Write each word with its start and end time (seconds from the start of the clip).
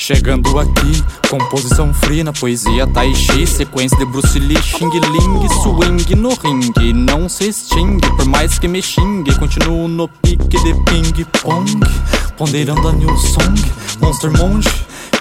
Chegando 0.00 0.56
aqui, 0.60 1.02
composição 1.28 1.92
free 1.92 2.22
na 2.22 2.32
poesia 2.32 2.86
tai 2.86 3.12
chi 3.16 3.44
Sequência 3.44 3.98
de 3.98 4.04
Bruce 4.04 4.38
Lee, 4.38 4.56
Xing 4.62 4.88
Ling, 4.88 5.48
swing 5.60 6.14
no 6.14 6.34
ringue 6.34 6.92
Não 6.92 7.28
se 7.28 7.48
extingue, 7.48 8.08
por 8.16 8.24
mais 8.26 8.60
que 8.60 8.68
me 8.68 8.80
xingue 8.80 9.36
Continuo 9.36 9.88
no 9.88 10.06
pique 10.06 10.56
de 10.62 10.72
ping 10.84 11.24
pong 11.42 11.80
Ponderando 12.36 12.88
a 12.88 12.92
new 12.92 13.14
song, 13.18 13.60
Monster 14.00 14.30
Monge 14.30 14.70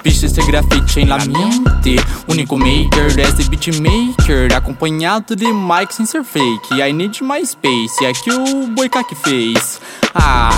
Bicho, 0.04 0.28
esse 0.28 0.42
grafite 0.44 1.00
em 1.00 1.06
la 1.06 1.18
mente. 1.18 1.96
Único 2.28 2.56
maker, 2.56 3.20
esse 3.20 3.50
beatmaker 3.50 4.56
Acompanhado 4.56 5.36
de 5.36 5.52
Mike 5.52 5.94
sem 5.94 6.06
ser 6.06 6.24
fake. 6.24 6.80
I 6.80 6.94
need 6.94 7.20
my 7.24 7.44
space, 7.44 8.06
é 8.06 8.14
que 8.14 8.32
o 8.32 8.68
Boicaque 8.68 9.16
fez. 9.16 9.82
Ah, 10.14 10.52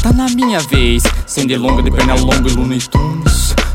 tá 0.00 0.12
na 0.12 0.28
minha 0.28 0.60
vez. 0.60 1.02
Sem 1.26 1.46
delonga, 1.46 1.82
de 1.82 1.90
perna 1.90 2.14
longa 2.14 2.48
e 2.48 2.52
Looney 2.52 2.80
Tunes 2.80 3.23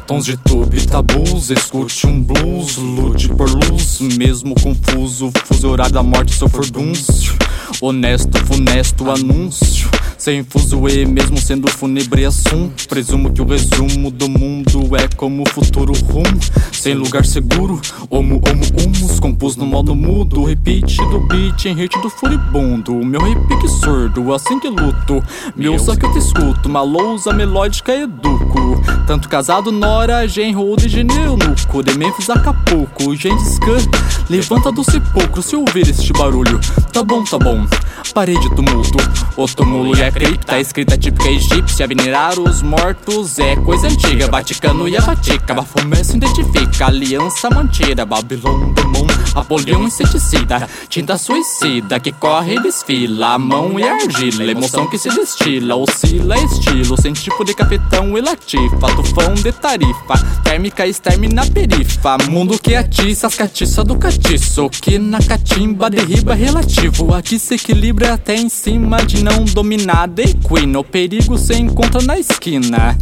Tons 0.10 0.26
de 0.26 0.36
tube, 0.38 0.88
tabus, 0.88 1.52
escute 1.52 2.08
um 2.08 2.20
blues 2.20 2.78
Lute 2.78 3.30
por 3.30 3.48
luz, 3.48 4.00
mesmo 4.18 4.56
confuso. 4.56 5.32
Fuso 5.46 5.70
horário 5.70 5.94
da 5.94 6.02
morte, 6.02 6.34
seu 6.34 6.50
furdúncio 6.50 7.38
Honesto, 7.80 8.44
funesto 8.48 9.12
anúncio 9.12 9.88
sem 10.20 10.44
fuzuê, 10.44 11.06
mesmo 11.06 11.40
sendo 11.40 11.68
fúnebre 11.70 12.26
assunto 12.26 12.88
Presumo 12.88 13.32
que 13.32 13.42
o 13.42 13.46
resumo 13.46 14.12
do 14.12 14.30
mundo 14.30 14.96
é 14.96 15.08
como 15.16 15.44
o 15.44 15.50
futuro 15.50 15.94
rumo. 15.94 16.40
Sem 16.74 16.94
lugar 16.94 17.26
seguro, 17.26 17.80
homo, 18.10 18.42
homo, 18.46 18.64
humus 18.78 19.20
Compus 19.20 19.56
no 19.56 19.66
modo 19.66 19.96
mudo, 19.96 20.44
repeat 20.44 20.98
do 20.98 21.22
beat 21.22 21.66
em 21.66 21.76
hit 21.76 21.98
do 22.02 22.10
furibundo. 22.10 22.94
Meu 22.94 23.22
repique 23.22 23.68
surdo, 23.68 24.34
assim 24.34 24.60
que 24.60 24.70
luto. 24.70 25.24
Meu 25.56 25.80
só 25.80 25.96
que 25.96 26.06
eu 26.06 26.12
te 26.12 26.20
escuto, 26.20 26.68
uma 26.68 26.82
lousa 26.82 27.34
melódica 27.34 27.94
educo. 27.94 28.60
Tanto 29.08 29.28
casado, 29.30 29.72
nora, 29.72 30.28
genro 30.28 30.76
de 30.76 30.88
geneunuco 30.88 31.82
De 31.84 31.98
Memphis, 31.98 32.30
Acapulco, 32.30 33.16
Gengis 33.16 33.58
Khan 33.60 33.78
Levanta 34.30 34.72
do 34.72 34.84
sepulcro. 34.84 35.42
Se 35.42 35.56
ouvir 35.56 35.90
este 35.90 36.14
barulho 36.14 36.60
Tá 36.94 37.04
bom, 37.04 37.24
tá 37.24 37.38
bom, 37.38 37.66
parei 38.14 38.38
de 38.38 38.50
tumulto 38.56 38.98
O 39.36 39.48
túmulo 39.48 39.96
é 39.98 40.09
cripta, 40.12 40.60
escrita 40.60 40.98
típica 40.98 41.30
egípcia 41.30 41.88
Venerar 41.88 42.40
os 42.40 42.62
mortos 42.62 43.40
é 43.40 43.56
coisa 43.56 43.88
antiga. 43.88 44.28
Vaticano 44.28 44.88
e 44.88 44.98
a 44.98 45.02
Vatica, 45.02 45.54
Bafomé 45.54 46.04
se 46.04 46.18
identifica 46.18 46.88
Aliança 46.88 47.50
mantida, 47.50 48.06
Babilônia, 48.06 48.74
Demon 49.30 49.42
Apolion 49.42 49.84
inseticida, 49.84 50.68
tinta 50.88 51.18
suicida 51.18 52.00
Que 52.00 52.12
corre 52.12 52.56
e 52.56 52.62
desfila, 52.62 53.34
a 53.34 53.40
mão 53.40 53.80
e 53.80 53.84
a 53.84 53.94
argila 53.94 54.52
Emoção 54.52 54.88
que 54.88 54.98
se 54.98 55.10
destila, 55.10 55.76
oscila 55.76 56.38
estilo 56.38 57.00
Sem 57.02 57.14
tipo 57.14 57.44
de 57.44 57.54
capitão 57.54 58.18
e 58.18 58.22
latifa 58.22 58.88
Tufão 58.96 59.34
de 59.36 59.52
tarifa, 59.52 60.18
térmica 60.44 60.88
extermina 60.88 61.46
perifa 61.46 62.18
Mundo 62.30 62.60
que 62.60 62.76
atiça 62.76 63.28
as 63.28 63.36
catiças 63.36 63.86
do 63.86 63.98
catiço 63.98 64.70
Que 64.70 64.98
na 64.98 65.20
catimba 65.20 65.90
derriba 65.90 66.34
relativo 66.34 67.14
Aqui 67.14 67.40
se 67.40 67.56
equilibra 67.56 68.14
até 68.14 68.36
em 68.36 68.50
cima 68.50 69.04
de 69.06 69.24
não 69.24 69.44
dominar 69.46 70.08
de 70.08 70.24
equino, 70.24 70.84
perigo 70.84 71.38
se 71.38 71.56
encontra 71.56 72.02
na 72.02 72.18
esquina. 72.18 72.98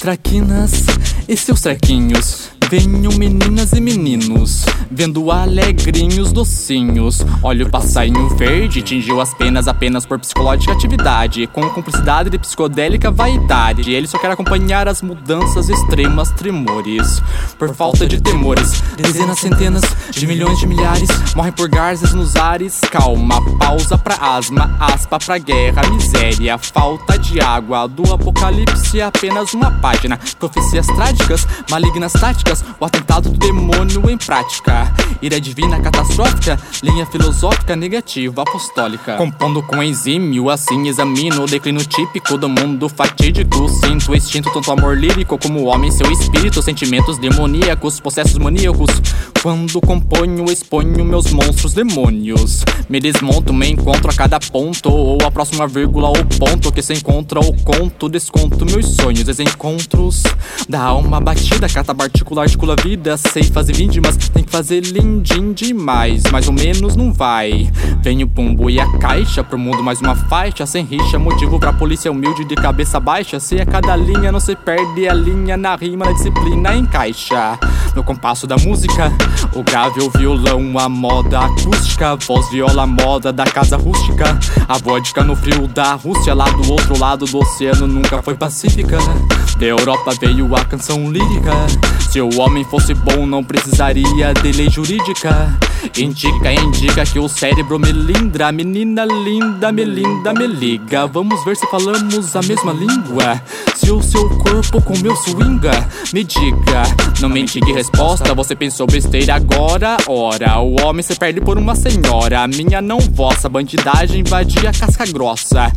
Traquinas 0.00 0.84
e 1.28 1.36
seus 1.36 1.60
trequinhos. 1.60 2.50
Venham 2.70 3.12
meninas 3.12 3.72
e 3.72 3.80
meninos, 3.80 4.64
vendo 4.92 5.30
alegrinhos 5.30 6.32
docinhos. 6.32 7.24
Olha 7.42 7.66
o 7.66 7.70
passarinho 7.70 8.28
verde, 8.36 8.82
tingiu 8.82 9.20
as 9.20 9.32
penas 9.34 9.66
apenas 9.66 10.04
por 10.04 10.18
psicológica 10.18 10.72
atividade. 10.72 11.46
Com 11.46 11.68
cumplicidade 11.70 12.28
de 12.30 12.38
psicodélica 12.38 13.10
vaidade. 13.10 13.90
Ele 13.90 14.06
só 14.06 14.18
quer 14.18 14.30
acompanhar 14.30 14.86
as 14.86 15.02
mudanças 15.02 15.68
extremas, 15.68 16.30
tremores. 16.32 17.22
Por 17.62 17.72
falta 17.76 18.08
de 18.08 18.20
temores, 18.20 18.82
dezenas, 18.96 19.38
centenas 19.38 19.84
de 20.10 20.26
milhões 20.26 20.58
de 20.58 20.66
milhares 20.66 21.08
morrem 21.36 21.52
por 21.52 21.68
garzas 21.68 22.12
nos 22.12 22.34
ares. 22.34 22.80
Calma, 22.90 23.40
pausa 23.56 23.96
pra 23.96 24.16
asma, 24.16 24.76
aspa 24.80 25.16
pra 25.16 25.38
guerra, 25.38 25.88
miséria, 25.88 26.58
falta 26.58 27.16
de 27.16 27.40
água. 27.40 27.86
Do 27.86 28.12
apocalipse 28.12 29.00
apenas 29.00 29.54
uma 29.54 29.70
página. 29.70 30.18
Profecias 30.40 30.88
trágicas, 30.88 31.46
malignas 31.70 32.12
táticas 32.14 32.64
o 32.80 32.84
atentado 32.84 33.30
do 33.30 33.38
demônio 33.38 34.10
em 34.10 34.18
prática. 34.18 34.92
Ira 35.22 35.40
divina 35.40 35.80
catastrófica, 35.80 36.58
linha 36.82 37.06
filosófica 37.06 37.76
negativa 37.76 38.42
apostólica. 38.42 39.16
Compondo 39.16 39.62
com 39.62 39.80
exímio, 39.80 40.50
assim 40.50 40.88
examino 40.88 41.44
o 41.44 41.46
declínio 41.46 41.86
típico 41.86 42.36
do 42.36 42.48
mundo 42.48 42.88
fatídico. 42.88 43.68
Sinto 43.68 44.10
o 44.10 44.16
instinto, 44.16 44.50
tanto 44.50 44.72
amor 44.72 44.98
lírico 44.98 45.38
como 45.38 45.60
o 45.60 45.66
homem, 45.66 45.92
seu 45.92 46.10
espírito, 46.10 46.60
sentimentos 46.60 47.18
demoníacos, 47.18 47.51
processos 48.00 48.38
maníacos. 48.38 48.90
Quando 49.42 49.80
componho, 49.80 50.44
exponho 50.44 51.04
meus 51.04 51.32
monstros 51.32 51.74
demônios. 51.74 52.64
Me 52.88 53.00
desmonto, 53.00 53.52
me 53.52 53.68
encontro 53.68 54.08
a 54.08 54.14
cada 54.14 54.38
ponto, 54.38 54.88
ou 54.88 55.18
a 55.26 55.32
próxima 55.32 55.66
vírgula 55.66 56.10
ou 56.10 56.24
ponto 56.38 56.70
que 56.70 56.80
se 56.80 56.94
encontra 56.94 57.40
o 57.40 57.52
conto. 57.64 58.08
Desconto 58.08 58.64
meus 58.64 58.94
sonhos, 58.94 59.24
desencontros 59.24 60.22
da 60.68 60.80
alma 60.80 61.18
batida, 61.18 61.68
cata 61.68 61.92
particular 61.92 62.44
articula 62.44 62.76
vida, 62.76 63.16
sei 63.16 63.42
fazer 63.42 63.72
vítimas, 63.72 64.16
tem 64.16 64.44
que 64.44 64.50
fazer 64.50 64.80
lindim 64.80 65.52
demais, 65.52 66.22
mais 66.30 66.46
ou 66.46 66.52
menos 66.52 66.94
não 66.94 67.12
vai. 67.12 67.68
Vem 68.00 68.22
o 68.22 68.28
pombo 68.28 68.70
e 68.70 68.78
a 68.78 68.98
caixa 68.98 69.42
pro 69.42 69.58
mundo 69.58 69.82
mais 69.82 70.00
uma 70.00 70.14
faixa, 70.14 70.64
sem 70.66 70.84
rixa, 70.84 71.18
motivo 71.18 71.58
pra 71.58 71.72
polícia 71.72 72.12
humilde 72.12 72.44
de 72.44 72.54
cabeça 72.54 73.00
baixa. 73.00 73.40
Se 73.40 73.60
a 73.60 73.66
cada 73.66 73.96
linha 73.96 74.30
não 74.30 74.38
se 74.38 74.54
perde 74.54 75.08
a 75.08 75.14
linha 75.14 75.56
na 75.56 75.74
rima, 75.74 76.04
na 76.04 76.12
disciplina 76.12 76.76
encaixa. 76.76 77.58
No 77.94 78.02
compasso 78.02 78.46
da 78.46 78.56
música, 78.56 79.12
o 79.54 79.62
grave, 79.62 80.00
o 80.00 80.10
violão, 80.10 80.78
a 80.78 80.88
moda 80.88 81.40
acústica, 81.40 82.16
voz, 82.16 82.48
viola, 82.50 82.86
moda 82.86 83.32
da 83.32 83.44
casa 83.44 83.76
rústica. 83.76 84.38
A 84.66 84.78
vodka 84.78 85.22
no 85.22 85.36
frio 85.36 85.66
da 85.68 85.94
Rússia, 85.94 86.34
lá 86.34 86.46
do 86.46 86.72
outro 86.72 86.98
lado 86.98 87.26
do 87.26 87.38
oceano, 87.38 87.86
nunca 87.86 88.22
foi 88.22 88.34
pacífica. 88.34 88.98
Da 89.58 89.66
Europa 89.66 90.12
veio 90.18 90.54
a 90.56 90.64
canção 90.64 91.10
lírica. 91.10 91.52
Se 92.12 92.20
o 92.20 92.28
homem 92.38 92.62
fosse 92.62 92.92
bom, 92.92 93.24
não 93.24 93.42
precisaria 93.42 94.34
de 94.34 94.52
lei 94.52 94.68
jurídica. 94.68 95.58
Indica, 95.96 96.52
indica 96.52 97.04
que 97.06 97.18
o 97.18 97.26
cérebro 97.26 97.78
melindra. 97.78 98.52
Menina 98.52 99.06
linda, 99.06 99.72
melinda, 99.72 100.34
me 100.34 100.46
liga. 100.46 101.06
Vamos 101.06 101.42
ver 101.42 101.56
se 101.56 101.66
falamos 101.68 102.36
a 102.36 102.42
mesma 102.42 102.70
língua. 102.74 103.40
Se 103.74 103.90
o 103.90 104.02
seu 104.02 104.28
corpo 104.28 104.82
com 104.82 104.96
meu 104.98 105.16
swinga, 105.16 105.88
me 106.12 106.22
diga. 106.22 106.82
Não 107.18 107.30
me 107.30 107.40
indique 107.40 107.72
resposta, 107.72 108.34
você 108.34 108.54
pensou 108.54 108.86
besteira 108.86 109.34
agora. 109.36 109.96
Ora, 110.06 110.60
o 110.60 110.82
homem 110.82 111.02
se 111.02 111.16
perde 111.16 111.40
por 111.40 111.56
uma 111.56 111.74
senhora. 111.74 112.46
Minha 112.46 112.82
não 112.82 112.98
vossa, 112.98 113.48
bandidagem 113.48 114.20
invadia 114.20 114.70
casca 114.70 115.06
grossa. 115.06 115.72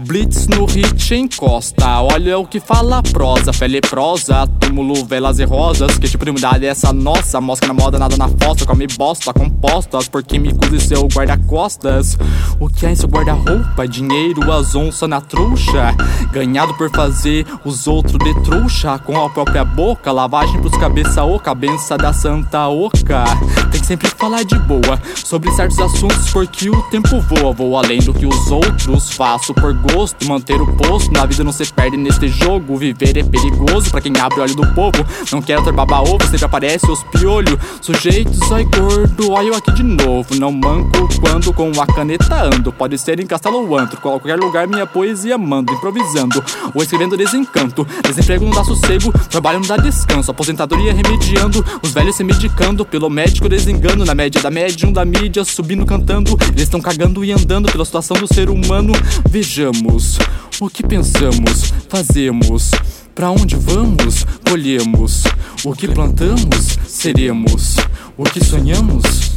Blitz 0.00 0.48
no 0.48 0.66
hit 0.66 1.14
encosta. 1.14 2.02
Olha 2.02 2.38
o 2.38 2.46
que 2.46 2.58
fala 2.58 2.98
a 2.98 3.02
prosa, 3.02 3.52
fé 3.52 3.68
leprosa, 3.68 4.46
túmulo, 4.60 5.04
velas 5.04 5.38
e 5.38 5.46
rosas. 5.76 5.98
Que 5.98 6.08
tipo 6.08 6.24
de 6.24 6.30
umidade 6.30 6.64
é 6.64 6.68
essa 6.68 6.92
nossa? 6.92 7.40
Mosca 7.40 7.66
na 7.66 7.74
moda, 7.74 7.98
nada 7.98 8.16
na 8.16 8.28
fossa, 8.28 8.64
come 8.64 8.86
bosta, 8.86 9.32
compostas 9.32 10.08
por 10.08 10.22
químicos 10.22 10.72
e 10.72 10.80
seu 10.80 11.06
guarda-costas. 11.08 12.16
O 12.58 12.68
que 12.68 12.86
é 12.86 12.92
em 12.92 12.94
seu 12.96 13.08
guarda-roupa? 13.08 13.86
Dinheiro, 13.86 14.50
as 14.52 14.74
onças 14.74 15.08
na 15.08 15.20
trouxa. 15.20 15.94
Ganhado 16.32 16.74
por 16.74 16.90
fazer 16.90 17.46
os 17.64 17.86
outros 17.86 18.18
de 18.18 18.34
trouxa 18.42 18.98
com 18.98 19.24
a 19.24 19.28
própria 19.30 19.64
boca. 19.64 20.10
Lavagem 20.10 20.60
pros 20.60 20.76
cabeça 20.76 21.24
oca, 21.24 21.54
benção 21.54 21.96
da 21.96 22.12
santa 22.12 22.68
oca. 22.68 23.24
Tem 23.70 23.80
que 23.80 23.86
sempre 23.86 24.08
falar 24.08 24.44
de 24.44 24.58
boa 24.60 25.00
sobre 25.14 25.50
certos 25.52 25.78
assuntos 25.78 26.30
porque 26.30 26.70
o 26.70 26.82
tempo 26.84 27.20
voa. 27.20 27.52
Vou 27.52 27.76
além 27.76 28.00
do 28.00 28.14
que 28.14 28.26
os 28.26 28.50
outros 28.50 29.10
faço 29.12 29.52
por 29.54 29.72
gosto. 29.74 30.26
Manter 30.26 30.60
o 30.60 30.66
posto, 30.76 31.12
na 31.12 31.26
vida 31.26 31.44
não 31.44 31.52
se 31.52 31.66
perde 31.72 31.96
neste 31.96 32.28
jogo. 32.28 32.76
Viver 32.76 33.16
é 33.16 33.22
perigoso 33.22 33.90
pra 33.90 34.00
quem 34.00 34.12
abre 34.18 34.40
o 34.40 34.42
olho 34.42 34.54
do 34.54 34.66
povo. 34.74 35.04
Não 35.30 35.42
quero 35.42 35.65
baba 35.72 36.00
ovo, 36.00 36.22
sempre 36.22 36.44
aparece 36.44 36.90
os 36.90 37.02
piolho. 37.04 37.58
Sujeitos, 37.80 38.40
ai 38.52 38.64
gordo, 38.64 39.30
olha 39.30 39.48
eu 39.48 39.54
aqui 39.54 39.72
de 39.72 39.82
novo. 39.82 40.34
Não 40.36 40.52
manco 40.52 41.08
quando 41.20 41.52
com 41.52 41.70
a 41.80 41.86
caneta 41.86 42.42
ando. 42.42 42.72
Pode 42.72 42.98
ser 42.98 43.20
em 43.20 43.26
castelo 43.26 43.68
ou 43.68 43.78
antro, 43.78 44.00
qualquer 44.00 44.38
lugar 44.38 44.66
minha 44.66 44.86
poesia 44.86 45.36
mando. 45.38 45.72
Improvisando 45.72 46.42
ou 46.74 46.82
escrevendo 46.82 47.16
desencanto. 47.16 47.86
Desemprego 48.06 48.44
não 48.44 48.52
dá 48.52 48.64
sossego, 48.64 49.12
trabalho 49.28 49.60
não 49.60 49.66
dá 49.66 49.76
descanso. 49.76 50.30
Aposentadoria 50.30 50.92
remediando, 50.92 51.64
os 51.82 51.92
velhos 51.92 52.16
se 52.16 52.24
medicando. 52.24 52.84
Pelo 52.84 53.10
médico 53.10 53.48
desengano, 53.48 54.04
na 54.04 54.14
média 54.14 54.40
da 54.40 54.50
médium 54.50 54.92
da 54.92 55.04
mídia, 55.04 55.44
subindo 55.44 55.84
cantando. 55.84 56.36
Eles 56.48 56.62
estão 56.62 56.80
cagando 56.80 57.24
e 57.24 57.32
andando 57.32 57.70
pela 57.70 57.84
situação 57.84 58.16
do 58.16 58.32
ser 58.32 58.48
humano. 58.48 58.92
Vejamos 59.28 60.18
o 60.60 60.70
que 60.70 60.82
pensamos, 60.82 61.72
fazemos. 61.88 62.70
Pra 63.14 63.30
onde 63.30 63.56
vamos, 63.56 64.26
colhemos. 64.48 65.24
O 65.68 65.72
que 65.72 65.88
plantamos, 65.88 66.78
seremos. 66.86 67.74
O 68.16 68.22
que 68.22 68.38
sonhamos, 68.38 69.32